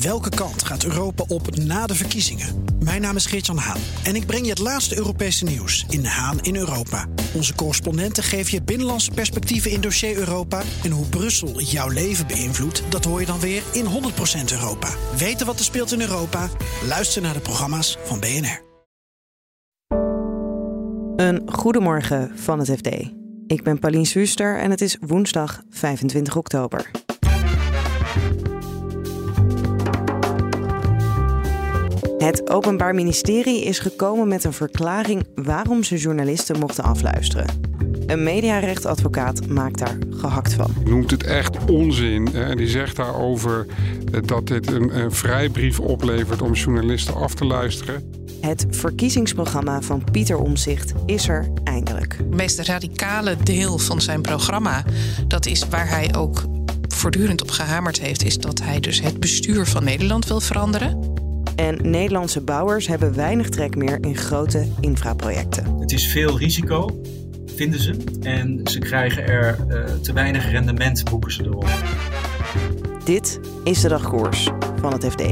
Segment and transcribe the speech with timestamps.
[0.00, 2.64] Welke kant gaat Europa op na de verkiezingen?
[2.84, 6.40] Mijn naam is Geert-Jan Haan en ik breng je het laatste Europese nieuws in Haan
[6.40, 7.06] in Europa.
[7.34, 10.62] Onze correspondenten geven je binnenlandse perspectieven in dossier Europa.
[10.84, 13.88] En hoe Brussel jouw leven beïnvloedt, dat hoor je dan weer in 100%
[14.52, 14.88] Europa.
[15.18, 16.48] Weten wat er speelt in Europa?
[16.88, 18.64] Luister naar de programma's van BNR.
[21.16, 22.88] Een goedemorgen van het FD.
[23.46, 27.05] Ik ben Paulien Suster en het is woensdag 25 oktober.
[32.18, 37.46] Het Openbaar Ministerie is gekomen met een verklaring waarom ze journalisten mochten afluisteren.
[38.06, 40.74] Een mediarechtadvocaat maakt daar gehakt van.
[40.84, 43.66] Noemt het echt onzin en die zegt daarover
[44.24, 48.12] dat dit een, een vrijbrief oplevert om journalisten af te luisteren.
[48.40, 52.16] Het verkiezingsprogramma van Pieter Omzicht is er eindelijk.
[52.16, 54.84] Het meest radicale deel van zijn programma,
[55.28, 56.42] dat is waar hij ook
[56.88, 61.15] voortdurend op gehamerd heeft, is dat hij dus het bestuur van Nederland wil veranderen.
[61.56, 65.78] En Nederlandse bouwers hebben weinig trek meer in grote infraprojecten.
[65.78, 67.00] Het is veel risico,
[67.46, 67.96] vinden ze.
[68.20, 71.68] En ze krijgen er uh, te weinig rendement, boeken ze erop.
[73.04, 74.48] Dit is de dagkoers
[74.80, 75.22] van het FD.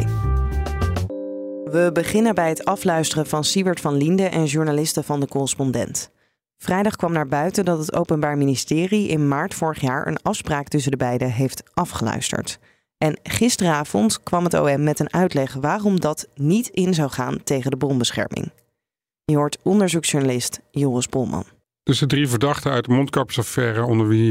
[1.65, 6.11] We beginnen bij het afluisteren van Siebert van Liende en journalisten van de correspondent.
[6.57, 10.91] Vrijdag kwam naar buiten dat het Openbaar Ministerie in maart vorig jaar een afspraak tussen
[10.91, 12.59] de beiden heeft afgeluisterd.
[12.99, 17.71] En gisteravond kwam het OM met een uitleg waarom dat niet in zou gaan tegen
[17.71, 18.53] de bronbescherming.
[19.25, 21.45] Je hoort onderzoeksjournalist Joris Polman.
[21.83, 24.31] Dus de drie verdachten uit de mondkapjesaffaire, onder wie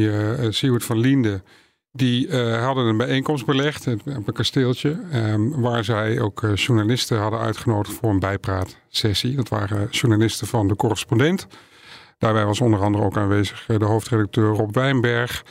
[0.61, 1.41] uh, van Liende,
[1.91, 7.17] die uh, hadden een bijeenkomst belegd op een kasteeltje, um, waar zij ook uh, journalisten
[7.17, 9.35] hadden uitgenodigd voor een bijpraatsessie.
[9.35, 11.47] Dat waren journalisten van de correspondent.
[12.17, 15.43] Daarbij was onder andere ook aanwezig de hoofdredacteur Rob Wijnberg.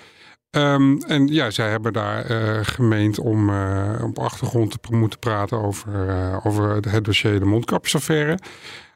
[0.56, 5.62] Um, en ja, zij hebben daar uh, gemeend om uh, op achtergrond te moeten praten
[5.62, 8.39] over, uh, over het dossier de mondkapjesaffaire.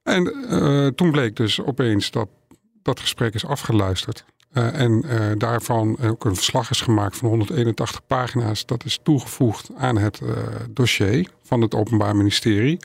[0.02, 0.24] En
[0.94, 2.28] toen bleek dus opeens dat
[2.82, 4.24] dat gesprek is afgeluisterd.
[4.52, 5.04] en
[5.38, 8.66] daarvan ook een verslag is gemaakt van 181 pagina's.
[8.66, 10.20] Dat is toegevoegd aan het
[10.70, 12.78] dossier van het Openbaar Ministerie.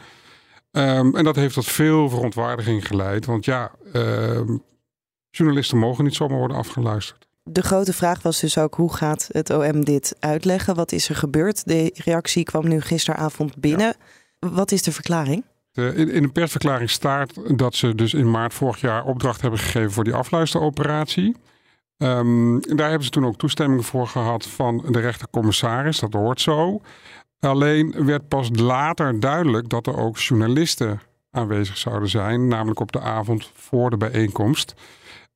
[0.71, 3.25] Um, en dat heeft tot veel verontwaardiging geleid.
[3.25, 4.57] Want ja, ehm,
[5.29, 9.49] journalisten mogen niet zomaar worden afgeluisterd de grote vraag was dus ook hoe gaat het
[9.49, 10.75] OM dit uitleggen?
[10.75, 11.65] Wat is er gebeurd?
[11.65, 13.95] De reactie kwam nu gisteravond binnen.
[14.39, 15.43] Wat is de verklaring?
[15.73, 20.03] In, een persverklaring staat dat ze dus in maart vorig jaar opdracht hebben gegeven voor
[20.03, 21.35] die afluisteroperatie.
[21.97, 25.99] Um, daar hebben ze toen ook toestemming voor gehad van de rechtercommissaris.
[25.99, 26.81] Dat hoort zo.
[27.39, 32.99] Alleen werd pas later duidelijk dat er ook journalisten aanwezig zouden zijn, namelijk op de
[32.99, 34.73] avond voor de bijeenkomst.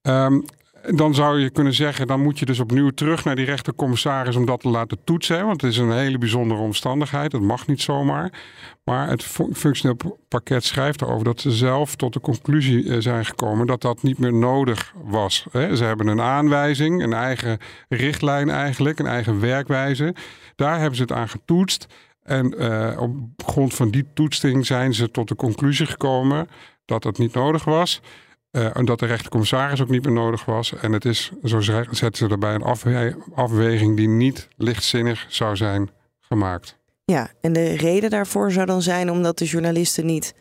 [0.02, 0.46] Um,
[0.88, 4.46] dan zou je kunnen zeggen, dan moet je dus opnieuw terug naar die rechtercommissaris om
[4.46, 5.46] dat te laten toetsen.
[5.46, 7.32] Want het is een hele bijzondere omstandigheid.
[7.32, 8.32] Dat mag niet zomaar.
[8.84, 9.24] Maar het
[9.54, 14.04] functioneel pakket schrijft erover dat ze zelf tot de conclusie eh, zijn gekomen dat dat
[14.04, 15.46] niet meer nodig was.
[15.52, 17.58] Ze hebben een aanwijzing, een eigen
[17.90, 20.16] richtlijn eigenlijk, een eigen werkwijze.
[20.56, 21.88] Daar hebben ze het aan getoetst.
[22.24, 23.12] En uh, op
[23.46, 26.48] grond van die toetsing zijn ze tot de conclusie gekomen
[26.86, 28.02] dat dat niet nodig was.
[28.56, 30.74] Uh, en dat de rechtercommissaris ook niet meer nodig was.
[30.74, 35.90] En het is, zo zetten ze erbij, een afweging die niet lichtzinnig zou zijn
[36.20, 36.78] gemaakt.
[37.06, 40.34] Ja, en de reden daarvoor zou dan zijn omdat de journalisten niet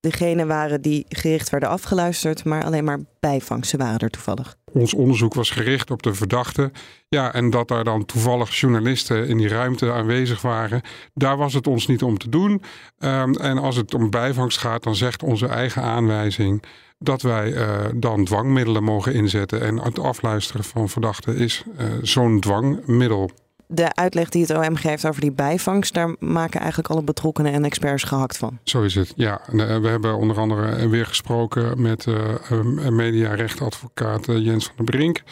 [0.00, 4.56] degene waren die gericht werden afgeluisterd, maar alleen maar bijvangsten waren er toevallig.
[4.72, 6.70] Ons onderzoek was gericht op de verdachte.
[7.08, 10.80] Ja, en dat daar dan toevallig journalisten in die ruimte aanwezig waren,
[11.14, 12.62] daar was het ons niet om te doen.
[12.98, 16.62] Um, en als het om bijvangst gaat, dan zegt onze eigen aanwijzing
[16.98, 19.60] dat wij uh, dan dwangmiddelen mogen inzetten.
[19.60, 23.30] En het afluisteren van verdachten is uh, zo'n dwangmiddel.
[23.70, 27.64] De uitleg die het OM geeft over die bijvangst, daar maken eigenlijk alle betrokkenen en
[27.64, 28.58] experts gehakt van.
[28.62, 29.40] Zo is het, ja.
[29.46, 35.22] Eh, we hebben onder andere weer gesproken met uh, mediarechtadvocaat Jens van der Brink.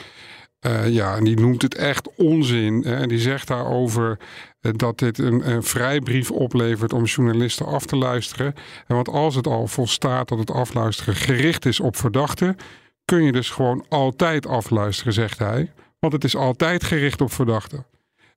[0.87, 2.85] Ja, en die noemt het echt onzin.
[2.85, 4.19] En die zegt daarover
[4.61, 8.55] dat dit een, een, vrijbrief oplevert om journalisten af te luisteren.
[8.87, 12.56] En want als het al volstaat dat het afluisteren gericht is op verdachten,
[13.05, 15.73] kun je dus gewoon altijd afluisteren, zegt hij.
[15.99, 17.87] Want het is altijd gericht op verdachten.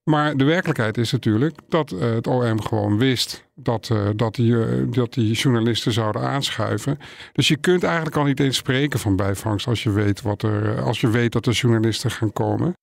[0.09, 4.51] Maar de werkelijkheid is natuurlijk dat uh, het OM gewoon wist dat, uh, dat, die,
[4.51, 6.97] uh, dat die journalisten zouden aanschuiven.
[7.33, 10.81] Dus je kunt eigenlijk al niet eens spreken van bijvangst als je weet, wat er,
[10.81, 12.73] als je weet dat er journalisten gaan komen.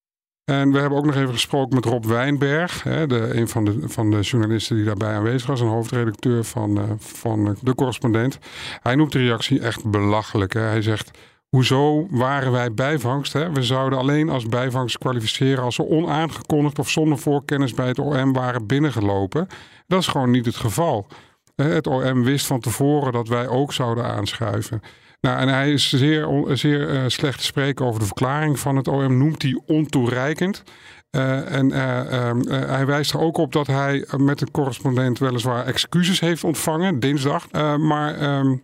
[0.45, 3.79] En we hebben ook nog even gesproken met Rob Wijnberg, hè, de, een van de,
[3.81, 8.39] van de journalisten die daarbij aanwezig was, een hoofdredacteur van, van de correspondent.
[8.83, 10.53] Hij noemt de reactie echt belachelijk.
[10.53, 10.61] Hè.
[10.61, 11.19] Hij zegt
[11.49, 13.33] Hoezo waren wij bijvangst?
[13.33, 13.53] Hè?
[13.53, 18.33] We zouden alleen als bijvangst kwalificeren als we onaangekondigd of zonder voorkennis bij het OM
[18.33, 19.47] waren binnengelopen.
[19.87, 21.07] Dat is gewoon niet het geval.
[21.55, 24.81] Het OM wist van tevoren dat wij ook zouden aanschuiven.
[25.21, 28.89] Nou, en hij is zeer, zeer uh, slecht te spreken over de verklaring van het
[28.89, 30.63] OM, noemt hij ontoereikend.
[31.11, 36.21] Uh, en uh, hij wijst er ook op dat hij met de correspondent weliswaar excuses
[36.21, 37.51] heeft ontvangen, dinsdag.
[37.79, 38.57] maar ehm,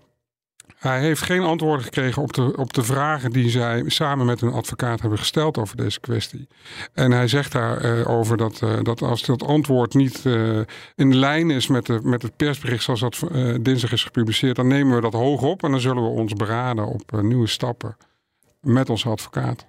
[0.82, 4.52] hij heeft geen antwoorden gekregen op de, op de vragen die zij samen met hun
[4.52, 6.48] advocaat hebben gesteld over deze kwestie.
[6.92, 10.60] En hij zegt daarover uh, dat, uh, dat als dat antwoord niet uh,
[10.94, 13.24] in lijn is met, de, met het persbericht zoals dat
[13.60, 16.86] dinsdag is gepubliceerd, dan nemen we dat hoog op en dan zullen we ons beraden
[16.86, 17.96] op nieuwe stappen
[18.60, 19.66] met onze advocaat.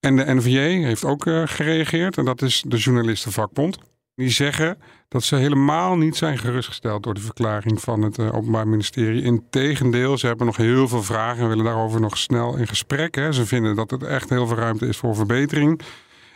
[0.00, 3.78] En de NVJ heeft ook gereageerd en dat is de journalistenvakbond.
[4.20, 4.78] Die zeggen
[5.08, 9.22] dat ze helemaal niet zijn gerustgesteld door de verklaring van het uh, Openbaar Ministerie.
[9.22, 13.14] Integendeel, ze hebben nog heel veel vragen en willen daarover nog snel in gesprek.
[13.14, 13.32] Hè.
[13.32, 15.80] Ze vinden dat er echt heel veel ruimte is voor verbetering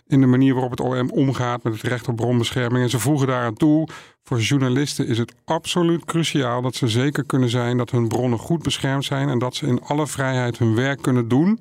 [0.07, 2.83] in de manier waarop het OM omgaat met het recht op bronbescherming.
[2.83, 3.89] En ze voegen daaraan toe,
[4.23, 8.63] voor journalisten is het absoluut cruciaal dat ze zeker kunnen zijn dat hun bronnen goed
[8.63, 11.59] beschermd zijn en dat ze in alle vrijheid hun werk kunnen doen.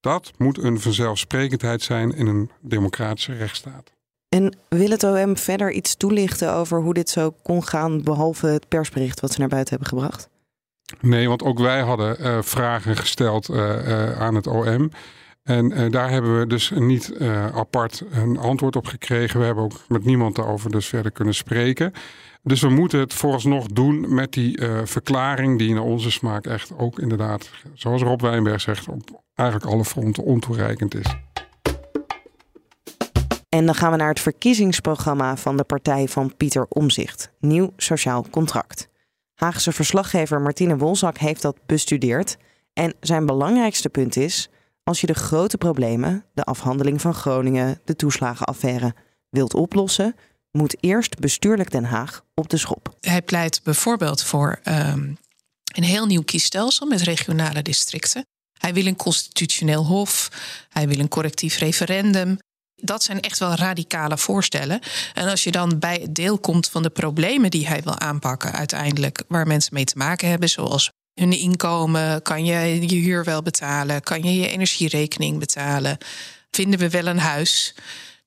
[0.00, 3.92] Dat moet een vanzelfsprekendheid zijn in een democratische rechtsstaat.
[4.34, 8.68] En wil het OM verder iets toelichten over hoe dit zo kon gaan, behalve het
[8.68, 10.28] persbericht wat ze naar buiten hebben gebracht?
[11.00, 14.90] Nee, want ook wij hadden uh, vragen gesteld uh, uh, aan het OM.
[15.42, 17.14] En daar hebben we dus niet
[17.54, 19.40] apart een antwoord op gekregen.
[19.40, 21.92] We hebben ook met niemand daarover dus verder kunnen spreken.
[22.42, 26.98] Dus we moeten het vooralsnog doen met die verklaring die naar onze smaak echt ook
[26.98, 31.16] inderdaad, zoals Rob Wijnberg zegt, op eigenlijk alle fronten ontoereikend is.
[33.54, 37.30] En dan gaan we naar het verkiezingsprogramma van de partij van Pieter Omzicht.
[37.40, 38.88] Nieuw Sociaal Contract.
[39.34, 42.36] Haagse verslaggever Martine Wolzak heeft dat bestudeerd.
[42.72, 44.48] En zijn belangrijkste punt is:
[44.84, 48.94] als je de grote problemen, de afhandeling van Groningen, de toeslagenaffaire,
[49.28, 50.16] wilt oplossen,
[50.50, 52.96] moet eerst bestuurlijk Den Haag op de schop.
[53.00, 55.18] Hij pleit bijvoorbeeld voor um,
[55.74, 58.26] een heel nieuw kiesstelsel met regionale districten.
[58.58, 60.28] Hij wil een constitutioneel hof.
[60.68, 62.38] Hij wil een correctief referendum
[62.82, 64.80] dat zijn echt wel radicale voorstellen.
[65.14, 68.52] En als je dan bij het deel komt van de problemen die hij wil aanpakken,
[68.52, 73.42] uiteindelijk waar mensen mee te maken hebben, zoals hun inkomen, kan je je huur wel
[73.42, 75.98] betalen, kan je je energierekening betalen,
[76.50, 77.74] vinden we wel een huis.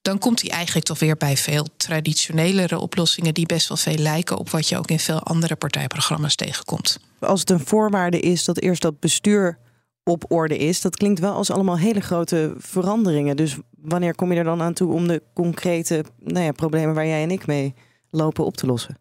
[0.02, 4.38] Dan komt hij eigenlijk toch weer bij veel traditionelere oplossingen die best wel veel lijken
[4.38, 7.00] op wat je ook in veel andere partijprogramma's tegenkomt.
[7.20, 9.58] Als het een voorwaarde is dat eerst dat bestuur
[10.06, 10.82] op orde is.
[10.82, 13.36] Dat klinkt wel als allemaal hele grote veranderingen.
[13.36, 17.08] Dus wanneer kom je er dan aan toe om de concrete nou ja, problemen waar
[17.08, 17.74] jij en ik mee
[18.10, 18.98] lopen op te lossen?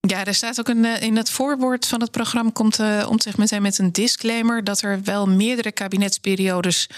[0.00, 3.20] Ja, er staat ook een, eh, in het voorwoord van het programma komt uh, om
[3.20, 6.90] zich meteen met een disclaimer dat er wel meerdere kabinetsperiodes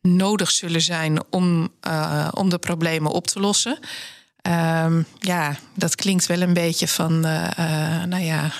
[0.00, 3.78] nodig zullen zijn om, uh, om de problemen op te lossen.
[4.84, 8.50] Um, ja, dat klinkt wel een beetje van, nou ja,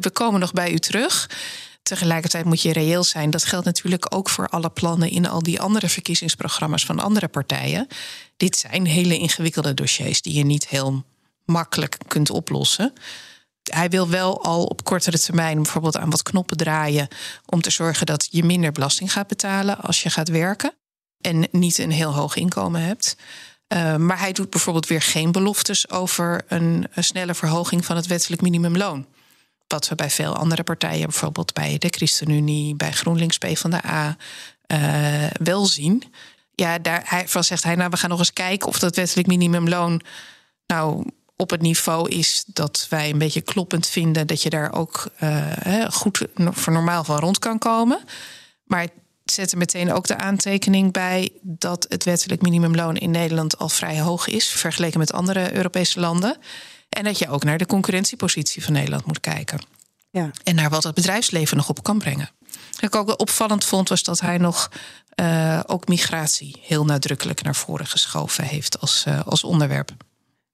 [0.00, 1.28] we komen nog bij u terug.
[1.86, 3.30] Tegelijkertijd moet je reëel zijn.
[3.30, 7.86] Dat geldt natuurlijk ook voor alle plannen in al die andere verkiezingsprogramma's van andere partijen.
[8.36, 11.04] Dit zijn hele ingewikkelde dossiers die je niet heel
[11.44, 12.92] makkelijk kunt oplossen.
[13.62, 17.08] Hij wil wel al op kortere termijn bijvoorbeeld aan wat knoppen draaien
[17.44, 20.74] om te zorgen dat je minder belasting gaat betalen als je gaat werken
[21.20, 23.16] en niet een heel hoog inkomen hebt.
[23.68, 28.42] Uh, maar hij doet bijvoorbeeld weer geen beloftes over een snelle verhoging van het wettelijk
[28.42, 29.06] minimumloon.
[29.68, 34.16] Wat we bij veel andere partijen, bijvoorbeeld bij de ChristenUnie, bij GroenLinks PvdA,
[34.72, 36.02] uh, wel zien.
[36.54, 39.28] Ja, daar hij, van zegt hij, nou, we gaan nog eens kijken of dat wettelijk
[39.28, 40.00] minimumloon
[40.66, 41.04] nou
[41.36, 45.90] op het niveau is dat wij een beetje kloppend vinden, dat je daar ook uh,
[45.90, 47.98] goed voor normaal van rond kan komen.
[48.64, 48.86] Maar
[49.24, 54.00] zet er meteen ook de aantekening bij dat het wettelijk minimumloon in Nederland al vrij
[54.00, 56.36] hoog is, vergeleken met andere Europese landen.
[56.88, 59.60] En dat je ook naar de concurrentiepositie van Nederland moet kijken.
[60.10, 60.30] Ja.
[60.42, 62.30] En naar wat het bedrijfsleven nog op kan brengen.
[62.70, 64.70] Wat ik ook opvallend vond, was dat hij nog
[65.20, 69.90] uh, ook migratie heel nadrukkelijk naar voren geschoven heeft als, uh, als onderwerp.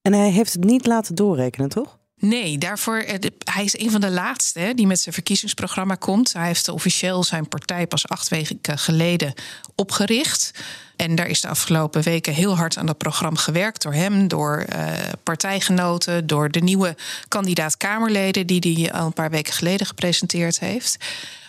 [0.03, 1.99] En hij heeft het niet laten doorrekenen, toch?
[2.25, 6.33] Nee, daarvoor, eh, hij is een van de laatste die met zijn verkiezingsprogramma komt.
[6.33, 9.35] Hij heeft officieel zijn partij pas acht weken geleden
[9.75, 10.50] opgericht.
[10.97, 14.67] En daar is de afgelopen weken heel hard aan dat programma gewerkt door hem, door
[14.73, 16.97] uh, partijgenoten, door de nieuwe
[17.29, 20.97] kandidaat-Kamerleden die hij al een paar weken geleden gepresenteerd heeft.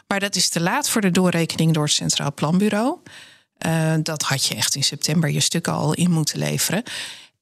[0.07, 2.97] Maar dat is te laat voor de doorrekening door het Centraal Planbureau.
[3.65, 6.83] Uh, dat had je echt in september je stukken al in moeten leveren.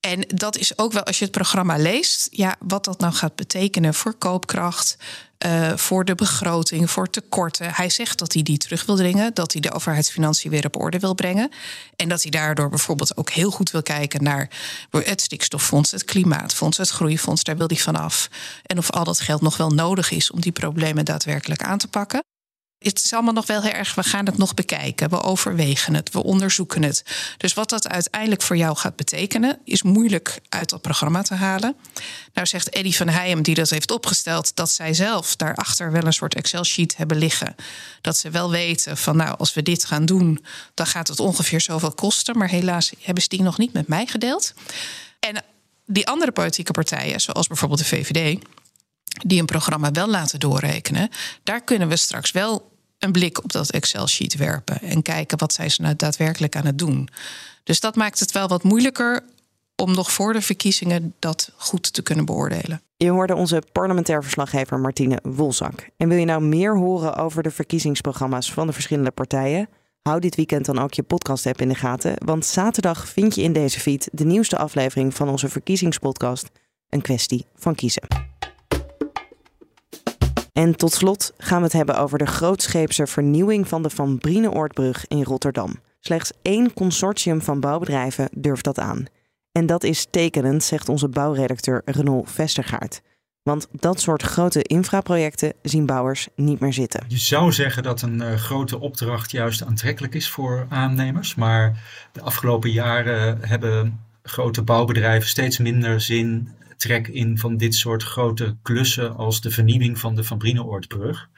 [0.02, 3.36] En dat is ook wel, als je het programma leest, ja, wat dat nou gaat
[3.36, 4.98] betekenen voor koopkracht,
[5.46, 7.74] uh, voor de begroting, voor tekorten.
[7.74, 11.00] Hij zegt dat hij die terug wil dringen, dat hij de overheidsfinanciën weer op orde
[11.00, 11.52] wil brengen.
[11.96, 14.50] En dat hij daardoor bijvoorbeeld ook heel goed wil kijken naar
[14.90, 17.44] het stikstoffonds, het klimaatfonds, het groeifonds.
[17.44, 18.30] Daar wil hij vanaf.
[18.64, 21.88] En of al dat geld nog wel nodig is om die problemen daadwerkelijk aan te
[21.88, 22.24] pakken.
[22.90, 25.10] Het is allemaal nog wel heel erg, we gaan het nog bekijken.
[25.10, 27.04] We overwegen het, we onderzoeken het.
[27.38, 31.76] Dus wat dat uiteindelijk voor jou gaat betekenen, is moeilijk uit dat programma te halen.
[32.34, 36.14] Nou zegt Eddie van Heijem, die dat heeft opgesteld, dat zij zelf daarachter wel een
[36.14, 37.56] soort Excel-sheet hebben liggen.
[38.02, 41.62] Dat ze wel weten van, nou, als we dit gaan doen, dan gaat het ongeveer
[41.62, 42.38] zoveel kosten.
[42.38, 44.54] Maar helaas hebben ze die nog niet met mij gedeeld.
[45.20, 45.44] En
[45.86, 48.40] die andere politieke partijen, zoals bijvoorbeeld de VVD,
[49.26, 51.10] die een programma wel laten doorrekenen,
[51.44, 52.71] daar kunnen we straks wel
[53.04, 56.78] een blik op dat Excel-sheet werpen en kijken wat zijn ze nou daadwerkelijk aan het
[56.78, 57.10] doen.
[57.64, 59.24] Dus dat maakt het wel wat moeilijker
[59.76, 62.82] om nog voor de verkiezingen dat goed te kunnen beoordelen.
[62.98, 65.90] Je hoorde onze parlementair verslaggever Martine Wolzak.
[65.98, 69.70] En wil je nou meer horen over de verkiezingsprogramma's van de verschillende partijen?
[70.02, 73.54] Hou dit weekend dan ook je podcast-app in de gaten, want zaterdag vind je in
[73.54, 76.50] deze feed de nieuwste aflevering van onze verkiezingspodcast
[76.90, 78.31] Een kwestie van kiezen.
[80.54, 85.08] En tot slot gaan we het hebben over de grootscheepse vernieuwing van de Van Brineoordbrug
[85.08, 85.80] in Rotterdam.
[86.00, 89.06] Slechts één consortium van bouwbedrijven durft dat aan.
[89.52, 93.02] En dat is tekenend, zegt onze bouwredacteur Renol Vestergaard.
[93.44, 97.04] Want dat soort grote infraprojecten zien bouwers niet meer zitten.
[97.08, 101.36] Je zou zeggen dat een uh, grote opdracht juist aantrekkelijk is voor aannemers.
[101.36, 106.50] Maar de afgelopen jaren hebben grote bouwbedrijven steeds minder zin
[106.82, 111.30] trek in van dit soort grote klussen als de vernieuwing van de Van.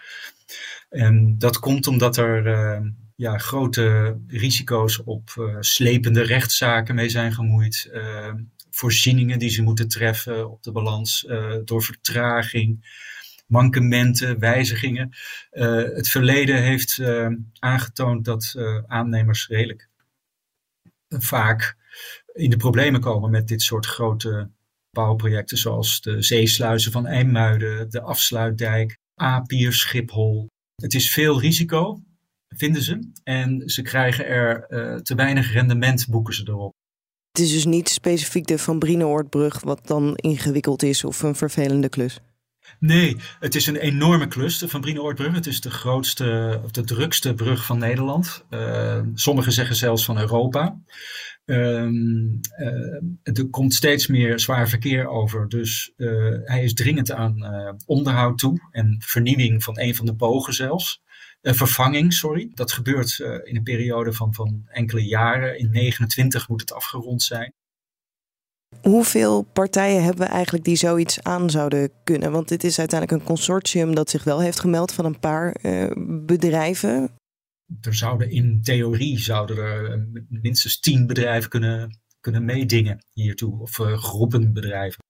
[0.90, 7.34] En dat komt omdat er uh, ja, grote risico's op uh, slepende rechtszaken mee zijn
[7.34, 7.90] gemoeid.
[7.94, 8.34] Uh,
[8.70, 11.28] voorzieningen die ze moeten treffen op de balans
[11.66, 13.02] door vertraging,
[13.48, 15.10] mankementen, wijzigingen.
[15.94, 17.02] het verleden heeft
[17.60, 18.56] aangetoond dat
[18.88, 19.90] aannemers redelijk
[21.10, 21.78] vaak
[22.34, 24.50] in de problemen komen met dit soort grote
[24.94, 30.48] bouwprojecten zoals de zeesluizen van IJmuiden, de afsluitdijk, Apier, Schiphol.
[30.76, 32.02] Het is veel risico,
[32.48, 33.12] vinden ze.
[33.24, 36.72] En ze krijgen er uh, te weinig rendement, boeken ze erop.
[37.32, 41.90] Het is dus niet specifiek de Van Brineoordbrug wat dan ingewikkeld is of een vervelende
[41.90, 42.20] klus?
[42.80, 45.34] Nee, het is een enorme klus, de Van Brineoordbrug.
[45.34, 48.46] Het is de grootste, of de drukste brug van Nederland.
[48.50, 50.80] Uh, sommigen zeggen zelfs van Europa.
[51.46, 55.50] Um, uh, er komt steeds meer zwaar verkeer over.
[55.50, 60.14] Dus uh, hij is dringend aan uh, onderhoud toe en vernieuwing van een van de
[60.14, 61.02] bogen zelfs.
[61.42, 62.52] vervanging, sorry.
[62.54, 65.60] Dat gebeurt in een periode van, van enkele jaren.
[65.60, 67.54] In 29 moet het afgerond zijn.
[68.82, 72.32] Hoeveel partijen hebben we eigenlijk die zoiets aan zouden kunnen?
[72.32, 75.56] Want dit is uiteindelijk een consortium dat zich wel heeft gemeld van een paar
[76.26, 77.12] bedrijven
[77.82, 83.80] er zouden in theorie zouden er eh, minstens tien bedrijven kunnen, kunnen meedingen hiertoe, of
[83.80, 85.02] uh, groepen bedrijven.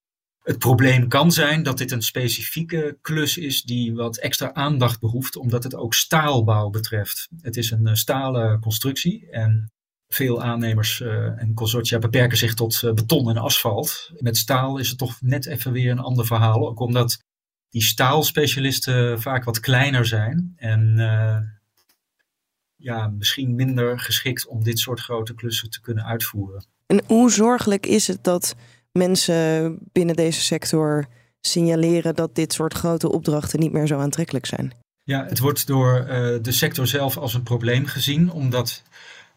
[0.43, 5.35] Het probleem kan zijn dat dit een specifieke klus is die wat extra aandacht behoeft,
[5.35, 7.29] omdat het ook staalbouw betreft.
[7.41, 9.71] Het is een stalen constructie en
[10.13, 14.11] veel aannemers uh, en consortia beperken zich tot beton en asfalt.
[14.17, 17.17] Met staal is het toch net even weer een ander verhaal, ook omdat
[17.69, 20.97] die staalspecialisten vaak wat kleiner zijn en
[22.75, 26.65] ja, misschien minder geschikt om dit soort grote klussen te kunnen uitvoeren.
[26.85, 28.55] En hoe zorgelijk is het dat
[28.91, 31.05] mensen binnen deze sector
[31.41, 34.73] signaleren dat dit soort grote opdrachten niet meer zo aantrekkelijk zijn?
[35.03, 36.07] Ja, het wordt door uh,
[36.41, 38.83] de sector zelf als een probleem gezien, omdat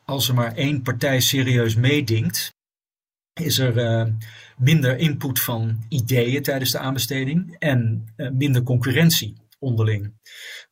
[0.07, 2.55] als er maar één partij serieus meedingt,
[3.41, 4.13] is er uh,
[4.59, 10.13] minder input van ideeën tijdens de aanbesteding en uh, minder concurrentie onderling.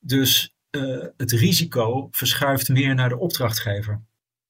[0.00, 4.00] Dus uh, het risico verschuift meer naar de opdrachtgever.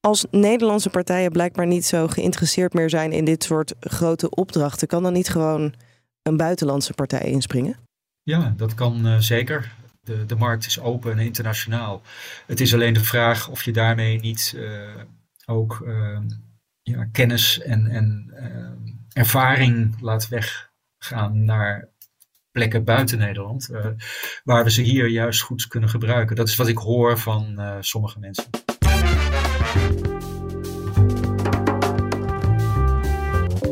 [0.00, 5.02] Als Nederlandse partijen blijkbaar niet zo geïnteresseerd meer zijn in dit soort grote opdrachten, kan
[5.02, 5.74] dan niet gewoon
[6.22, 7.76] een buitenlandse partij inspringen?
[8.22, 9.72] Ja, dat kan zeker.
[10.04, 12.02] De, de markt is open en internationaal.
[12.46, 14.88] Het is alleen de vraag of je daarmee niet uh,
[15.46, 15.86] ook
[16.82, 18.34] ja, kennis en, en
[19.12, 21.88] ervaring laat weggaan naar
[22.54, 23.86] plekken buiten Nederland, uh,
[24.44, 26.36] waar we ze hier juist goed kunnen gebruiken.
[26.36, 28.44] Dat is wat ik hoor van uh, sommige mensen.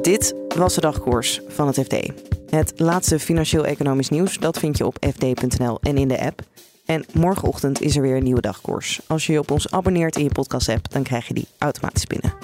[0.02, 2.31] Dit was de dagkoers van het FD.
[2.56, 6.40] Het laatste financieel-economisch nieuws dat vind je op fd.nl en in de app.
[6.85, 9.00] En morgenochtend is er weer een nieuwe dagkoers.
[9.06, 12.35] Als je je op ons abonneert in je podcast-app, dan krijg je die automatisch binnen.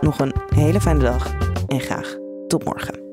[0.00, 1.34] Nog een hele fijne dag
[1.68, 3.05] En graag tot morgen.